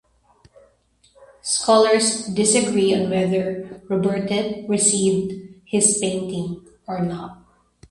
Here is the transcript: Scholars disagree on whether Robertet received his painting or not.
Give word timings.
Scholars 1.43 2.25
disagree 2.25 2.95
on 2.95 3.11
whether 3.11 3.67
Robertet 3.87 4.67
received 4.67 5.33
his 5.63 5.99
painting 6.01 6.67
or 6.87 7.01
not. 7.05 7.45